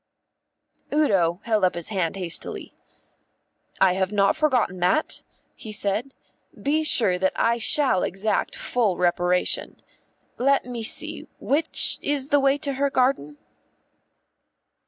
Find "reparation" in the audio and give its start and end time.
8.97-9.79